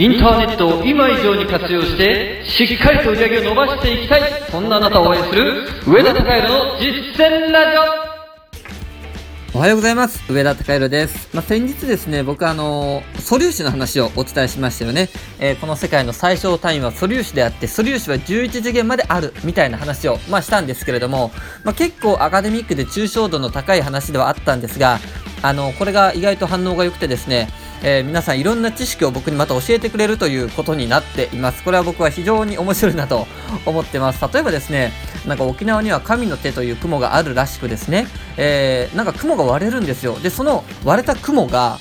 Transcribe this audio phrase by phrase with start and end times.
[0.00, 7.76] インターネットを今以上に活用して、しっかりと売り上げを伸ばしていきたい、そんなあなたを応援する、上田隆弘の実践ラジ
[9.54, 10.22] オおはようございます。
[10.32, 11.28] 上田隆弘です。
[11.34, 15.10] まあ、先日ですね、僕あのー素粒子の話をお伝えしましたよね。
[15.38, 21.30] えーこの世界の最小単位は素粒子であって、素粒子は11次元まであるみたいな話を、まあ、したんですけれども、
[21.62, 24.98] まあ、結構アカデミックで抽象度の高い話ではあったんですが、
[25.42, 27.48] あのこれが意外と反応が良くてですね、
[27.82, 31.62] えー皆さんいろんな知識を僕にまた教えてくれるということになっています。
[31.62, 33.26] これは僕は非常に面白いなと
[33.64, 34.22] 思ってます。
[34.32, 34.92] 例えばですね、
[35.26, 40.18] なんか沖縄には神の手という雲があるらしくですね、えーなんか雲が割れるんですよ。
[40.18, 41.78] で、その割れた雲が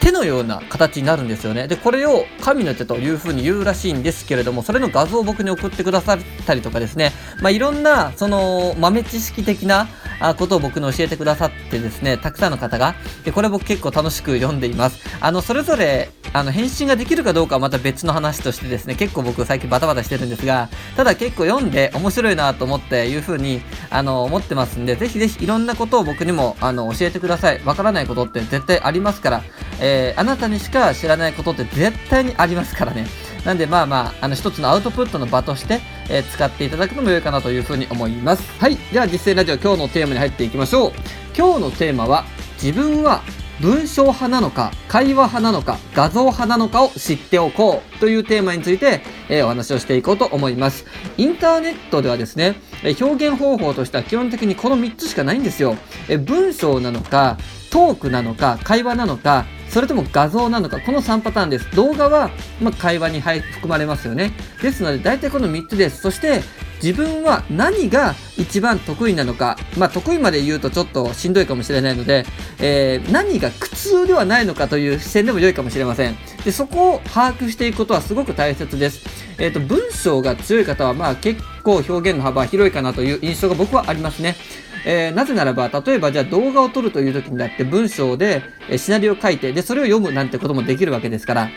[0.00, 1.66] 手のような形になるんですよね。
[1.66, 9.88] で、これを神の手というふうに言うらしいんですけれども、それの画像を僕に送ってくださったりとかですね、まあ、いろんな、その、豆知識的な
[10.32, 15.04] ことを僕に教えてくださってですね、たくさんの方が、で、これ僕結構楽しく読んでいます。
[15.20, 27.60] あの、それぞれ、あの、返信ができるかどうかはまた別の話としてですね、結構僕最近バタバタしてるんですが、ただ結構読んで面白いなと思っていうふうに、あの、思ってますんで、ぜひぜひいろんなことを僕にも、あの、教えてください。
[27.64, 29.42] わからないことって絶対ありますから、
[29.80, 33.06] えーあなたにしか知らないことって絶対にありますからね。
[33.44, 38.42] なんでまあまあ、あの一つのアウトプットの場として、えー使っていただくのも良いかなというふうに思います。
[38.58, 38.76] はい。
[38.92, 40.92] では実践ラジオ今日のテーマに入っていきましょう。
[41.36, 42.24] 今日のテーマは、
[42.62, 43.22] 自分は
[43.60, 50.86] 文章派なのか、会話派なのか、画像派なのかを知っておこうというテーマについて、えーお話をしていこうと思います。
[51.18, 55.76] インターネットではですね、え表現方法としては基本的にこの3つしかないんですよ。
[56.08, 57.36] え文章なのか、
[57.70, 61.68] トークなのか、会話なのか、それとも画像なのか、この3パターンです。
[61.74, 62.30] 動画は、
[62.62, 64.30] ま、会話に含まれますよね。
[64.62, 66.00] ですので、大体この3つです。
[66.00, 66.42] そして、
[66.80, 72.24] 自分は何が一番得意なのか、まあ、得意まで言うとちょっとしんどいかもしれないので、
[72.60, 76.16] えー何が苦痛ではないのかという視点でも良いかもしれません。
[76.44, 79.04] で、そこを把握していくことはすごく大切です。
[79.38, 84.36] えっ、と、文章が強い方は、まあ、結構表現の幅は広いかなという印象が僕はありますね。
[84.84, 91.50] えーなぜならば、例えばじゃあ動画を撮るという時にだって文章で、えシナリオを書いて、で、それを読むなんてこともできるわけですから、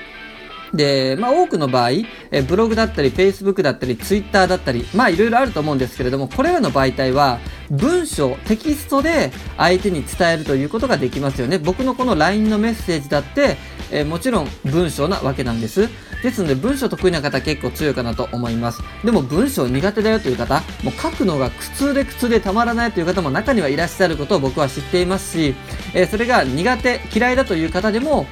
[0.74, 1.92] で、まあ多くの場合、
[2.32, 7.40] えブログだったり、Facebook だったり、Twitter だったり、まあいろいろあると思うんですけれども、これらの媒体は
[7.70, 11.58] 文章、テキストで相手に伝えるということができますよね。
[11.58, 13.58] 僕のこの LINE のメッセージだって、
[13.92, 15.90] えーもちろん文章なわけなんです。
[16.24, 18.82] ですので文章得意な方結構強いかなと思います。
[19.04, 25.56] でも文章苦手だよという方、もう書くのが苦痛で苦痛でたまらないという方も中にはいらっしゃることを僕は知っていますし、
[25.94, 28.26] えーそれが苦手、嫌いだという方でも、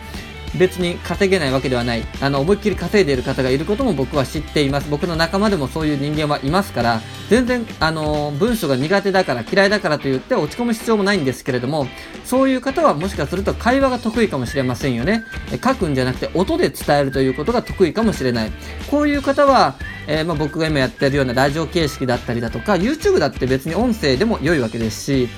[0.58, 2.04] 別に稼げないわけではない。
[2.22, 4.90] あの、思いっきり稼いでいる方がいることも僕は知っています。
[4.90, 11.88] 僕の仲間でもそういう人間はいますから、全然、あの、文章が苦手だから、嫌いだからと言って落ち込む必要もないんですけれども、
[12.24, 15.24] そういう方はもしかすると会話が得意かもしれませんよね。
[15.64, 18.52] 書くんじゃなくて音で伝えるということが得意かもしれない。
[18.90, 19.76] こういう方は、
[20.08, 25.30] えーまあ、僕が今やってるようなラジオ形式だったりだとか、YouTube だって別に音声でも良いわけですし、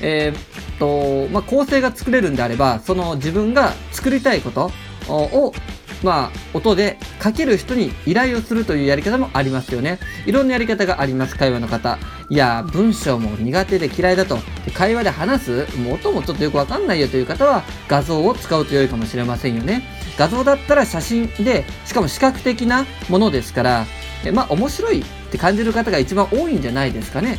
[0.00, 4.70] えーっと、まあ、構成が作れるんであれば、その自分が作りたいこと
[5.08, 5.52] を、
[6.02, 9.98] まあ、音で書ける人に依頼をするというやり方もありますよね。
[10.26, 11.98] いろんなやり方があります、会話の方。
[12.28, 14.38] いや、文章も苦手で嫌いだと。
[14.74, 19.82] 会話で話すもう音もちょっとよくわかんないよという方は、画像を使うと良いかもしれませんよね。
[20.18, 23.86] 画像だったら写真で、しかも視覚的なものですから、
[24.32, 27.38] まあ、面白いって感じる方が一番多いんじゃないですかね。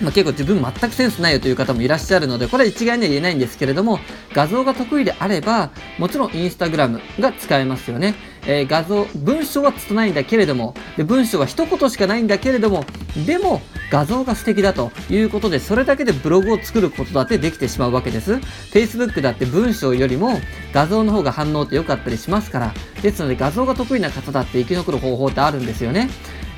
[0.00, 4.00] まあ、結構自分全くセンスないよという方もいらっしゃるので、これは一概には言えないんですけれども、
[4.32, 8.14] 画像が得意であれば、もちろんインスタグラムが使えますよね。
[8.46, 12.86] えー画像、文章は拙いんだけれども、で文章は一言しかないんだけれども、
[13.26, 18.34] でも画像が素敵だということで、それだけでブログを作ることだってできてしまうわけです。
[18.72, 20.40] Facebook だって文章よりも
[20.72, 26.08] 画像の方が反応って良かったりしますから、ですので画像が得意な方だって生き残る方法ってあるんですよね。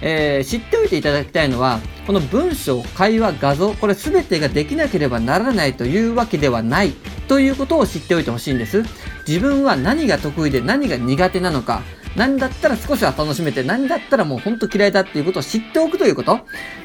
[0.02, 6.92] えー知っておいていただきたいのは、この文章、会話、画像、これ全てができなければならないというわけではない
[7.28, 8.82] ということを知っておいてほしいんです。
[9.26, 11.82] 自分は何が得意で何が苦手なのか、
[12.16, 16.40] 何だったら少しは楽しめて、何だったらもうほんと嫌いだっていうことを知っておくということ。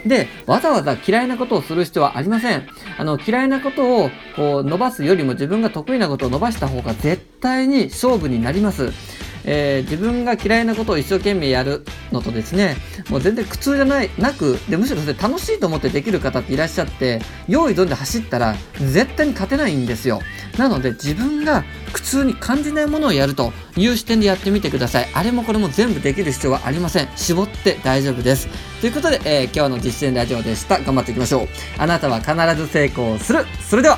[0.05, 2.67] で、わざわざ嫌いなことをする必要はありません。
[2.97, 8.91] あの、嫌いなことをこう伸ばすよりも自分が得意なことを伸ばした方が絶対に勝負になります。
[9.47, 12.75] えー自分が嫌いなことを一生懸命やるのとですね、
[13.09, 20.21] もう全然苦痛じゃない、なく、で、むしろそれ楽しいと思ってできる方っていらっしゃって、用意どんで走ったら絶対に勝てないんですよ。
[20.57, 21.63] なので自分が
[21.93, 25.09] 苦痛に感じないものをやるという視点でやってみてください。
[25.13, 27.07] あれもこれも全部できる必要はありません。
[27.15, 28.49] 絞って大丈夫です。
[28.81, 30.79] ということで、えー今日の実践ラジオでした。
[30.79, 31.47] 頑張っていきましょう。
[31.77, 33.45] あなたは必ず成功する。
[33.67, 33.97] それでは、